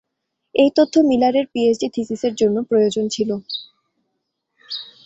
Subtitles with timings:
[0.55, 3.29] এই তথ্য মিলার এর পিএইচডি থিসিস এর জন্য প্রয়োজন ছিল।